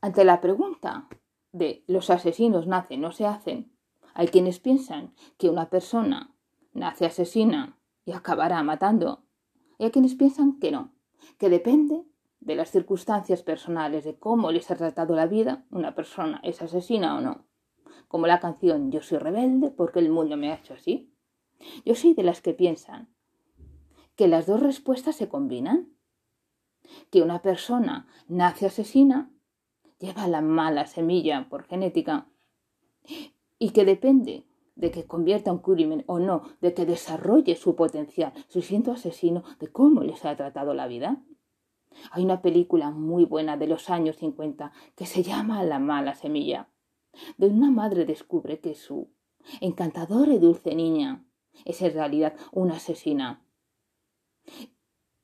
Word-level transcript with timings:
Ante 0.00 0.24
la 0.24 0.40
pregunta 0.40 1.08
de 1.52 1.84
los 1.88 2.10
asesinos 2.10 2.66
nacen 2.66 3.04
o 3.04 3.12
se 3.12 3.26
hacen, 3.26 3.72
hay 4.14 4.28
quienes 4.28 4.60
piensan 4.60 5.14
que 5.38 5.50
una 5.50 5.70
persona 5.70 6.34
nace 6.72 7.06
asesina 7.06 7.78
y 8.04 8.12
acabará 8.12 8.62
matando, 8.62 9.24
y 9.78 9.84
hay 9.84 9.90
quienes 9.90 10.14
piensan 10.14 10.58
que 10.58 10.70
no, 10.70 10.92
que 11.38 11.48
depende 11.48 12.04
de 12.40 12.54
las 12.54 12.70
circunstancias 12.70 13.42
personales, 13.42 14.04
de 14.04 14.18
cómo 14.18 14.52
les 14.52 14.70
ha 14.70 14.76
tratado 14.76 15.16
la 15.16 15.26
vida, 15.26 15.66
una 15.70 15.94
persona 15.94 16.40
es 16.44 16.62
asesina 16.62 17.16
o 17.16 17.20
no. 17.20 17.46
Como 18.06 18.26
la 18.26 18.40
canción 18.40 18.90
Yo 18.90 19.02
soy 19.02 19.18
rebelde 19.18 19.70
porque 19.70 19.98
el 19.98 20.10
mundo 20.10 20.36
me 20.36 20.52
ha 20.52 20.56
hecho 20.56 20.74
así. 20.74 21.12
Yo 21.84 21.94
soy 21.94 22.14
de 22.14 22.22
las 22.22 22.40
que 22.40 22.54
piensan 22.54 23.12
que 24.14 24.28
las 24.28 24.46
dos 24.46 24.60
respuestas 24.60 25.16
se 25.16 25.28
combinan. 25.28 25.92
Que 27.10 27.22
una 27.22 27.42
persona 27.42 28.08
nace 28.28 28.66
asesina, 28.66 29.30
lleva 29.98 30.26
la 30.28 30.40
mala 30.40 30.86
semilla 30.86 31.48
por 31.48 31.64
genética 31.64 32.28
y 33.58 33.70
que 33.70 33.84
depende 33.84 34.44
de 34.76 34.90
que 34.92 35.06
convierta 35.06 35.52
un 35.52 35.58
crimen 35.58 36.04
o 36.06 36.20
no, 36.20 36.42
de 36.60 36.72
que 36.72 36.86
desarrolle 36.86 37.56
su 37.56 37.74
potencial, 37.74 38.32
su 38.48 38.62
siento 38.62 38.92
asesino, 38.92 39.42
de 39.58 39.68
cómo 39.68 40.02
les 40.02 40.24
ha 40.24 40.36
tratado 40.36 40.72
la 40.72 40.86
vida. 40.86 41.20
Hay 42.12 42.24
una 42.24 42.42
película 42.42 42.90
muy 42.90 43.24
buena 43.24 43.56
de 43.56 43.66
los 43.66 43.90
años 43.90 44.16
50 44.16 44.72
que 44.94 45.06
se 45.06 45.24
llama 45.24 45.64
La 45.64 45.80
mala 45.80 46.14
semilla, 46.14 46.68
de 47.38 47.48
una 47.48 47.70
madre 47.70 48.04
descubre 48.04 48.60
que 48.60 48.76
su 48.76 49.08
encantadora 49.60 50.32
y 50.32 50.38
dulce 50.38 50.74
niña 50.74 51.24
es 51.64 51.82
en 51.82 51.92
realidad 51.92 52.36
una 52.52 52.76
asesina 52.76 53.44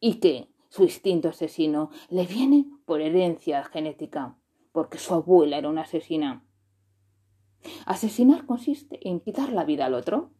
y 0.00 0.14
que 0.14 0.48
su 0.68 0.82
instinto 0.82 1.28
asesino 1.28 1.90
le 2.08 2.26
viene 2.26 2.66
por 2.84 3.00
herencia 3.00 3.64
genética, 3.64 4.36
porque 4.76 4.98
su 4.98 5.14
abuela 5.14 5.56
era 5.56 5.70
una 5.70 5.80
asesina. 5.80 6.44
Asesinar 7.86 8.44
consiste 8.44 8.98
en 9.08 9.20
quitar 9.20 9.50
la 9.50 9.64
vida 9.64 9.86
al 9.86 9.94
otro 9.94 10.32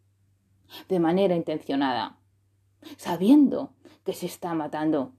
de 0.91 1.01
manera 1.01 1.35
intencionada, 1.35 2.19
sabiendo 2.99 3.73
que 4.05 4.13
se 4.13 4.27
está 4.27 4.53
matando, 4.53 5.15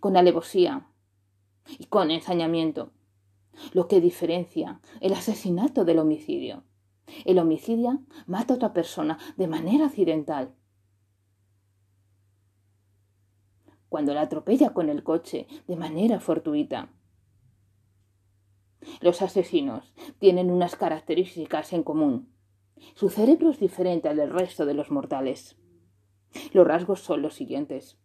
con 0.00 0.16
alevosía 0.16 0.88
y 1.78 1.84
con 1.84 2.10
ensañamiento, 2.10 2.92
lo 3.74 3.86
que 3.86 4.00
diferencia 4.00 4.80
el 5.02 5.12
asesinato 5.12 5.84
del 5.84 5.98
homicidio. 5.98 6.64
El 7.26 7.40
homicidio 7.40 8.00
mata 8.26 8.54
a 8.54 8.56
otra 8.56 8.72
persona 8.72 9.18
de 9.36 9.48
manera 9.48 9.84
accidental. 9.84 10.54
Cuando 13.88 14.14
la 14.14 14.22
atropella 14.22 14.70
con 14.70 14.88
el 14.88 15.02
coche 15.02 15.46
de 15.66 15.76
manera 15.76 16.20
fortuita. 16.20 16.90
Los 19.00 19.22
asesinos 19.22 19.94
tienen 20.18 20.50
unas 20.50 20.76
características 20.76 21.72
en 21.72 21.82
común. 21.82 22.32
Su 22.94 23.08
cerebro 23.08 23.50
es 23.50 23.58
diferente 23.58 24.08
al 24.08 24.16
del 24.16 24.30
resto 24.30 24.66
de 24.66 24.74
los 24.74 24.90
mortales. 24.90 25.56
Los 26.52 26.66
rasgos 26.66 27.00
son 27.00 27.22
los 27.22 27.34
siguientes. 27.34 27.98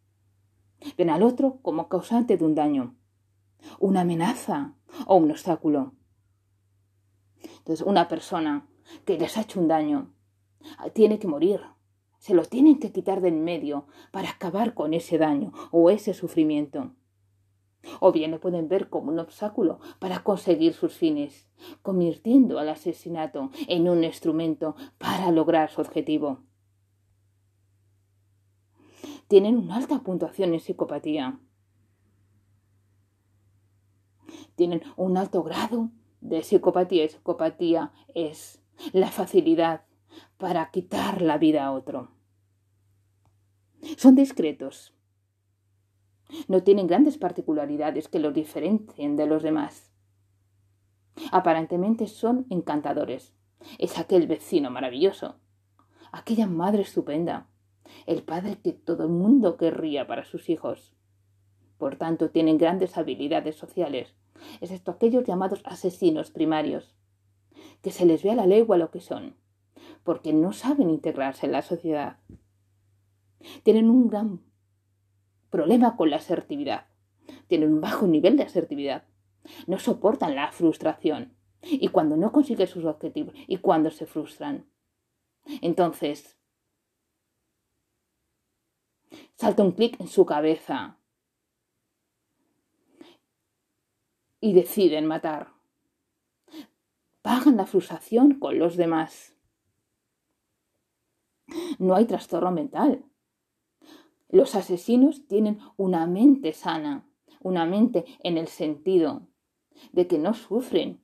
Ven 0.98 1.10
al 1.10 1.24
otro 1.24 1.60
como 1.62 1.88
causante 1.88 2.38
de 2.38 2.46
un 2.46 2.56
daño, 2.56 2.96
una 3.80 4.02
amenaza 4.02 4.76
o 5.06 5.16
un 5.16 5.32
obstáculo. 5.32 5.94
Entonces, 7.60 7.86
una 7.86 8.08
persona 8.08 8.68
que 9.06 9.18
les 9.18 9.38
ha 9.38 9.42
hecho 9.42 9.60
un 9.60 9.68
daño 9.68 10.14
tiene 10.94 11.20
que 11.20 11.28
morir. 11.28 11.62
Se 12.24 12.34
lo 12.34 12.46
tienen 12.46 12.80
que 12.80 12.94
quitar 12.94 13.20
de 13.20 13.28
en 13.28 13.44
medio 13.44 13.86
para 14.14 14.30
acabar 14.30 14.74
con 14.76 14.94
ese 14.94 15.18
daño 15.18 15.52
o 15.72 15.90
ese 15.90 16.14
sufrimiento. 16.14 16.94
O 18.00 18.14
bien 18.14 18.32
lo 18.32 18.40
pueden 18.40 18.70
ver 18.70 18.88
como 18.88 19.12
un 19.12 19.20
obstáculo 19.20 19.82
para 20.00 20.24
conseguir 20.24 20.74
sus 20.74 20.94
fines, 20.94 21.50
convirtiendo 21.82 22.60
al 22.60 22.70
asesinato 22.70 23.52
en 23.68 23.90
un 23.90 24.06
instrumento 24.06 24.78
para 24.98 25.32
lograr 25.32 25.70
su 25.70 25.82
objetivo. 25.82 26.40
Tienen 29.28 29.58
una 29.58 29.76
alta 29.76 30.00
puntuación 30.00 30.54
en 30.54 30.62
psicopatía 30.62 31.42
tienen 34.56 34.82
un 34.96 35.18
alto 35.18 35.44
grado 35.44 35.90
de 36.22 36.42
psicopatía. 36.42 37.10
Psicopatía 37.10 37.92
es 38.14 38.62
la 38.94 39.10
facilidad 39.10 39.82
para 40.38 40.70
quitar 40.72 41.22
la 41.22 41.38
vida 41.38 41.66
a 41.66 41.72
otro. 41.72 42.13
Son 43.98 44.16
discretos. 44.16 44.94
No 46.48 46.64
tienen 46.64 46.88
grandes 46.88 47.18
particularidades 47.18 48.08
que 48.08 48.20
los 48.20 48.34
diferencien 48.34 49.16
de 49.16 49.28
los 49.28 49.44
demás. 49.44 49.92
Aparentemente 51.32 52.08
son 52.08 52.46
encantadores. 52.50 53.34
Es 53.78 54.00
aquel 54.00 54.28
vecino 54.28 54.72
maravilloso, 54.72 55.36
aquella 56.12 56.48
madre 56.48 56.82
estupenda, 56.82 57.48
el 58.08 58.24
padre 58.24 58.60
que 58.62 58.74
todo 58.74 59.04
el 59.04 59.10
mundo 59.10 59.58
querría 59.58 60.08
para 60.08 60.26
sus 60.26 60.50
hijos. 60.50 60.94
Por 61.78 61.96
tanto, 61.96 62.30
tienen 62.30 62.58
grandes 62.58 62.98
habilidades 62.98 63.56
sociales 63.56 64.16
excepto 64.62 64.92
aquellos 64.92 65.24
llamados 65.24 65.62
asesinos 65.66 66.32
primarios, 66.32 66.96
que 67.82 67.92
se 67.92 68.06
les 68.06 68.24
ve 68.24 68.32
a 68.32 68.36
la 68.36 68.46
legua 68.46 68.78
lo 68.78 68.92
que 68.92 69.00
son, 69.00 69.36
porque 70.04 70.34
no 70.34 70.54
saben 70.54 70.90
integrarse 70.90 71.46
en 71.46 71.52
la 71.52 71.62
sociedad. 71.62 72.18
Tienen 73.64 73.90
un 73.90 74.08
gran 74.08 74.42
problema 75.50 75.96
con 75.96 76.10
la 76.10 76.18
asertividad, 76.18 76.88
tienen 77.48 77.74
un 77.74 77.82
bajo 77.82 78.08
nivel 78.08 78.38
de 78.38 78.44
asertividad, 78.44 79.06
no 79.68 79.80
soportan 79.80 80.36
la 80.36 80.52
frustración 80.52 81.36
y 81.62 81.90
cuando 81.90 82.18
no 82.18 82.32
consiguen 82.32 82.68
sus 82.68 82.86
objetivos 82.86 83.34
y 83.48 83.58
cuando 83.58 83.92
se 83.92 84.06
frustran. 84.06 84.66
Entonces, 85.62 86.38
salta 89.36 89.64
un 89.64 89.72
clic 89.72 90.00
en 90.00 90.08
su 90.08 90.26
cabeza 90.26 90.98
y 94.40 94.54
deciden 94.54 95.06
matar. 95.06 95.54
Pagan 97.22 97.56
la 97.56 97.66
frustración 97.66 98.40
con 98.40 98.60
los 98.60 98.76
demás. 98.76 99.38
No 101.80 101.96
hay 101.96 102.06
trastorno 102.06 102.52
mental. 102.52 103.06
Los 104.34 104.56
asesinos 104.56 105.28
tienen 105.28 105.60
una 105.78 106.08
mente 106.08 106.54
sana, 106.54 107.08
una 107.40 107.68
mente 107.68 108.04
en 108.24 108.40
el 108.40 108.48
sentido 108.48 109.28
de 109.92 110.08
que 110.08 110.18
no 110.18 110.34
sufren 110.34 111.04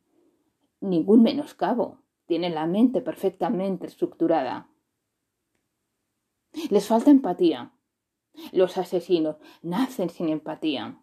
ningún 0.81 1.21
menoscabo, 1.21 1.99
tienen 2.25 2.55
la 2.55 2.65
mente 2.65 3.01
perfectamente 3.01 3.85
estructurada. 3.85 4.71
Les 6.71 6.87
falta 6.87 7.11
empatía. 7.11 7.71
Los 8.51 8.79
asesinos 8.79 9.35
nacen 9.61 10.09
sin 10.09 10.29
empatía 10.29 10.99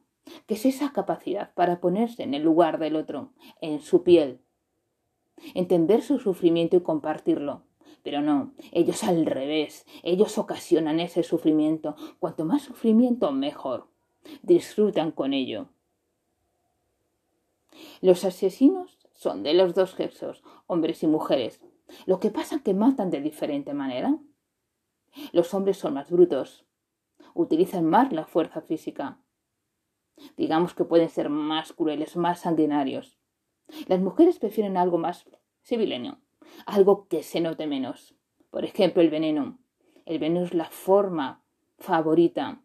que 0.48 0.54
es 0.54 0.66
esa 0.66 0.92
capacidad 0.92 1.54
para 1.54 1.80
ponerse 1.80 2.24
en 2.24 2.34
el 2.34 2.42
lugar 2.42 2.80
del 2.80 2.96
otro, 2.96 3.34
en 3.60 3.80
su 3.80 4.02
piel, 4.02 4.40
entender 5.54 6.02
su 6.02 6.18
sufrimiento 6.18 6.76
y 6.76 6.80
compartirlo. 6.80 7.62
Pero 8.06 8.22
no, 8.22 8.52
ellos 8.70 9.02
al 9.02 9.26
revés, 9.26 9.84
ellos 10.04 10.38
ocasionan 10.38 11.00
ese 11.00 11.24
sufrimiento. 11.24 11.96
Cuanto 12.20 12.44
más 12.44 12.62
sufrimiento, 12.62 13.32
mejor. 13.32 13.88
Disfrutan 14.42 15.10
con 15.10 15.32
ello. 15.32 15.70
Los 18.00 18.24
asesinos 18.24 18.96
son 19.10 19.42
de 19.42 19.54
los 19.54 19.74
dos 19.74 19.90
sexos, 19.90 20.44
hombres 20.68 21.02
y 21.02 21.08
mujeres. 21.08 21.60
Lo 22.06 22.20
que 22.20 22.30
pasa 22.30 22.54
es 22.54 22.62
que 22.62 22.74
matan 22.74 23.10
de 23.10 23.20
diferente 23.20 23.74
manera. 23.74 24.16
Los 25.32 25.52
hombres 25.52 25.76
son 25.76 25.94
más 25.94 26.08
brutos, 26.08 26.64
utilizan 27.34 27.86
más 27.86 28.12
la 28.12 28.24
fuerza 28.24 28.60
física 28.60 29.18
digamos 30.36 30.74
que 30.74 30.84
pueden 30.84 31.08
ser 31.08 31.28
más 31.28 31.72
crueles, 31.72 32.16
más 32.16 32.40
sanguinarios. 32.40 33.18
Las 33.86 34.00
mujeres 34.00 34.38
prefieren 34.38 34.76
algo 34.76 34.98
más 34.98 35.28
civileño, 35.62 36.20
algo 36.64 37.08
que 37.08 37.22
se 37.22 37.40
note 37.40 37.66
menos. 37.66 38.14
Por 38.50 38.64
ejemplo, 38.64 39.02
el 39.02 39.10
veneno. 39.10 39.58
El 40.04 40.18
veneno 40.18 40.46
es 40.46 40.54
la 40.54 40.70
forma 40.70 41.44
favorita 41.78 42.62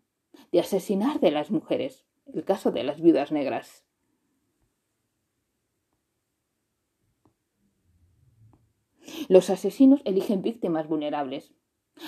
de 0.51 0.59
asesinar 0.59 1.19
de 1.19 1.31
las 1.31 1.51
mujeres, 1.51 2.05
el 2.33 2.45
caso 2.45 2.71
de 2.71 2.83
las 2.83 3.01
viudas 3.01 3.31
negras. 3.31 3.85
Los 9.27 9.49
asesinos 9.49 10.01
eligen 10.05 10.41
víctimas 10.41 10.87
vulnerables, 10.87 11.53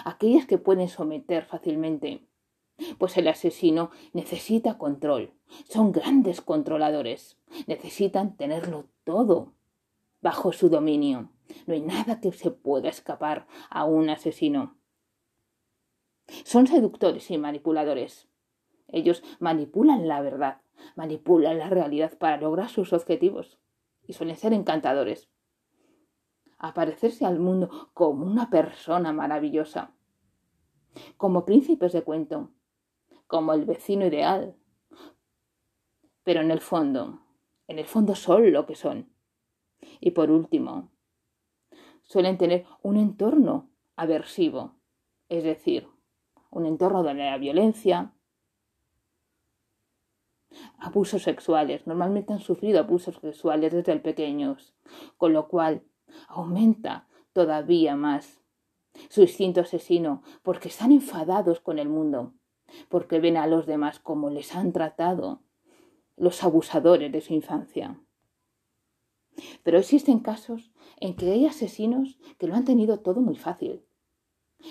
aquellas 0.06 0.46
que 0.46 0.58
pueden 0.58 0.88
someter 0.88 1.46
fácilmente 1.46 2.28
pues 2.98 3.18
el 3.18 3.28
asesino 3.28 3.92
necesita 4.14 4.78
control. 4.78 5.34
Son 5.70 5.92
grandes 5.92 6.42
controladores. 6.42 7.38
Necesitan 7.68 8.36
tenerlo 8.36 8.88
todo 9.04 9.54
bajo 10.24 10.52
su 10.52 10.70
dominio. 10.70 11.30
No 11.68 11.76
hay 11.76 11.82
nada 11.82 12.20
que 12.20 12.32
se 12.32 12.50
pueda 12.50 12.90
escapar 12.90 13.46
a 13.70 13.86
un 13.86 14.10
asesino. 14.10 14.76
Son 16.46 16.66
seductores 16.66 17.30
y 17.30 17.38
manipuladores. 17.38 18.28
Ellos 18.88 19.24
manipulan 19.40 20.08
la 20.08 20.22
verdad 20.22 20.64
manipulan 20.96 21.58
la 21.58 21.70
realidad 21.70 22.18
para 22.18 22.38
lograr 22.38 22.70
sus 22.70 22.94
objetivos 22.94 23.60
y 24.06 24.14
suelen 24.14 24.36
ser 24.36 24.54
encantadores. 24.54 25.30
Aparecerse 26.58 27.26
al 27.26 27.40
mundo 27.40 27.90
como 27.94 28.26
una 28.26 28.50
persona 28.50 29.12
maravillosa, 29.12 29.94
como 31.18 31.46
príncipes 31.46 31.92
de 31.94 32.04
cuento, 32.04 32.52
como 33.28 33.54
el 33.54 33.66
vecino 33.66 34.06
ideal. 34.06 34.56
Pero 36.24 36.42
en 36.42 36.52
el 36.52 36.62
fondo, 36.62 37.20
en 37.68 37.80
el 37.80 37.86
fondo 37.86 38.16
son 38.16 38.52
lo 38.52 38.66
que 38.66 38.76
son. 38.76 39.13
Y 40.00 40.12
por 40.12 40.32
último, 40.32 40.92
suelen 42.04 42.38
tener 42.38 42.66
un 42.82 42.98
entorno 42.98 43.70
aversivo, 43.96 44.76
es 45.30 45.44
decir, 45.44 45.88
un 46.50 46.66
entorno 46.66 47.04
de 47.04 47.14
la 47.14 47.38
violencia, 47.38 48.14
abusos 50.78 51.24
sexuales. 51.24 51.88
Normalmente 51.88 52.34
han 52.34 52.40
sufrido 52.40 52.80
abusos 52.80 53.16
sexuales 53.16 53.74
desde 53.74 54.00
pequeños, 54.00 54.76
con 55.18 55.34
lo 55.34 55.48
cual 55.48 55.84
aumenta 56.28 57.08
todavía 57.34 57.96
más 57.96 58.42
su 59.10 59.22
instinto 59.22 59.62
asesino 59.62 60.22
porque 60.44 60.68
están 60.68 60.92
enfadados 60.92 61.60
con 61.60 61.80
el 61.80 61.90
mundo, 61.90 62.34
porque 62.90 63.20
ven 63.20 63.38
a 63.38 63.48
los 63.48 63.66
demás 63.66 64.00
como 64.00 64.30
les 64.30 64.56
han 64.56 64.72
tratado 64.72 65.42
los 66.16 66.44
abusadores 66.44 67.12
de 67.12 67.22
su 67.22 67.34
infancia. 67.34 68.00
Pero 69.64 69.80
existen 69.80 70.20
casos 70.20 70.72
en 71.00 71.16
que 71.16 71.32
hay 71.32 71.46
asesinos 71.46 72.18
que 72.38 72.48
lo 72.48 72.56
han 72.56 72.66
tenido 72.66 73.00
todo 73.00 73.22
muy 73.22 73.36
fácil, 73.36 73.84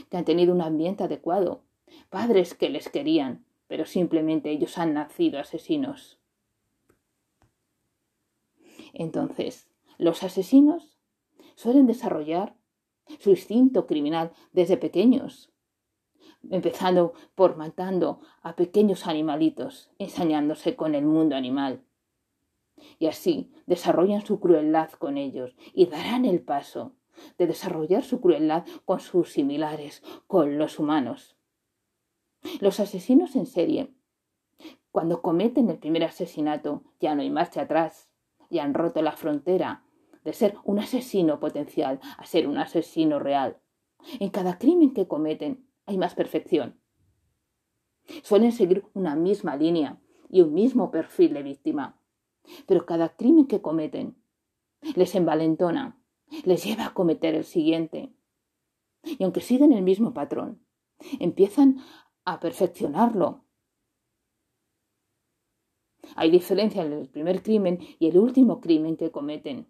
que 0.08 0.16
han 0.16 0.24
tenido 0.24 0.54
un 0.54 0.60
ambiente 0.60 1.04
adecuado, 1.04 1.62
padres 2.10 2.54
que 2.54 2.70
les 2.70 2.88
querían, 2.88 3.44
pero 3.66 3.86
simplemente 3.86 4.50
ellos 4.50 4.78
han 4.78 4.94
nacido 4.94 5.38
asesinos. 5.38 6.18
Entonces, 8.92 9.68
los 9.98 10.22
asesinos 10.22 10.98
suelen 11.54 11.86
desarrollar 11.86 12.54
su 13.18 13.30
instinto 13.30 13.86
criminal 13.86 14.32
desde 14.52 14.76
pequeños, 14.76 15.50
empezando 16.50 17.14
por 17.34 17.56
matando 17.56 18.20
a 18.42 18.56
pequeños 18.56 19.06
animalitos, 19.06 19.90
ensañándose 19.98 20.76
con 20.76 20.94
el 20.94 21.04
mundo 21.04 21.36
animal. 21.36 21.82
Y 22.98 23.06
así 23.06 23.52
desarrollan 23.66 24.24
su 24.24 24.40
crueldad 24.40 24.90
con 24.92 25.18
ellos 25.18 25.54
y 25.72 25.86
darán 25.86 26.24
el 26.24 26.40
paso 26.42 26.94
de 27.38 27.46
desarrollar 27.46 28.02
su 28.02 28.20
crueldad 28.20 28.64
con 28.84 29.00
sus 29.00 29.30
similares, 29.30 30.02
con 30.26 30.58
los 30.58 30.78
humanos. 30.78 31.36
Los 32.60 32.80
asesinos 32.80 33.36
en 33.36 33.46
serie, 33.46 33.94
cuando 34.90 35.22
cometen 35.22 35.70
el 35.70 35.78
primer 35.78 36.04
asesinato, 36.04 36.82
ya 37.00 37.14
no 37.14 37.22
hay 37.22 37.30
marcha 37.30 37.62
atrás, 37.62 38.10
ya 38.50 38.64
han 38.64 38.74
roto 38.74 39.00
la 39.02 39.12
frontera 39.12 39.84
de 40.24 40.32
ser 40.32 40.56
un 40.64 40.78
asesino 40.78 41.40
potencial 41.40 42.00
a 42.18 42.26
ser 42.26 42.46
un 42.46 42.58
asesino 42.58 43.18
real. 43.18 43.58
En 44.20 44.30
cada 44.30 44.58
crimen 44.58 44.92
que 44.92 45.08
cometen 45.08 45.66
hay 45.86 45.98
más 45.98 46.14
perfección. 46.14 46.78
Suelen 48.22 48.52
seguir 48.52 48.84
una 48.94 49.16
misma 49.16 49.56
línea 49.56 50.00
y 50.28 50.40
un 50.40 50.52
mismo 50.52 50.90
perfil 50.90 51.34
de 51.34 51.42
víctima, 51.42 51.98
pero 52.66 52.86
cada 52.86 53.16
crimen 53.16 53.46
que 53.46 53.62
cometen 53.62 54.16
les 54.94 55.14
envalentona, 55.14 55.98
les 56.44 56.64
lleva 56.64 56.86
a 56.86 56.94
cometer 56.94 57.34
el 57.34 57.44
siguiente. 57.44 58.12
Y 59.04 59.22
aunque 59.24 59.40
siguen 59.40 59.72
el 59.72 59.82
mismo 59.82 60.14
patrón, 60.14 60.64
empiezan 61.20 61.78
a 62.24 62.40
perfeccionarlo. 62.40 63.44
Hay 66.16 66.30
diferencia 66.30 66.84
en 66.84 66.92
el 66.92 67.08
primer 67.08 67.42
crimen 67.42 67.78
y 67.98 68.08
el 68.08 68.18
último 68.18 68.60
crimen 68.60 68.96
que 68.96 69.10
cometen. 69.10 69.68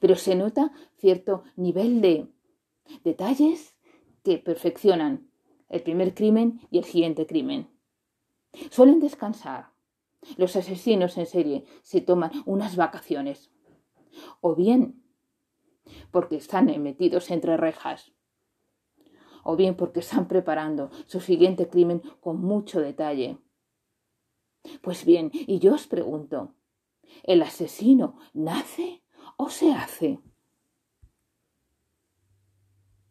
Pero 0.00 0.14
se 0.14 0.34
nota 0.34 0.72
cierto 0.96 1.44
nivel 1.56 2.00
de 2.00 2.28
detalles 3.04 3.76
que 4.22 4.38
perfeccionan 4.38 5.30
el 5.68 5.82
primer 5.82 6.14
crimen 6.14 6.60
y 6.70 6.78
el 6.78 6.84
siguiente 6.84 7.26
crimen. 7.26 7.68
Suelen 8.70 9.00
descansar. 9.00 9.71
Los 10.36 10.56
asesinos 10.56 11.18
en 11.18 11.26
serie 11.26 11.64
se 11.82 12.00
toman 12.00 12.30
unas 12.46 12.76
vacaciones. 12.76 13.50
O 14.40 14.54
bien 14.54 15.02
porque 16.10 16.36
están 16.36 16.66
metidos 16.82 17.30
entre 17.30 17.56
rejas. 17.56 18.12
O 19.44 19.56
bien 19.56 19.76
porque 19.76 20.00
están 20.00 20.28
preparando 20.28 20.90
su 21.06 21.20
siguiente 21.20 21.68
crimen 21.68 22.02
con 22.20 22.40
mucho 22.40 22.80
detalle. 22.80 23.38
Pues 24.80 25.04
bien, 25.04 25.30
y 25.32 25.58
yo 25.58 25.74
os 25.74 25.88
pregunto, 25.88 26.54
¿el 27.24 27.42
asesino 27.42 28.16
nace 28.32 29.02
o 29.36 29.48
se 29.48 29.72
hace? 29.72 30.20